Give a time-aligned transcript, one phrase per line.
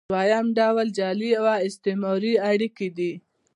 [0.11, 3.13] دویم ډول جعلي او استثماري اړیکې دي.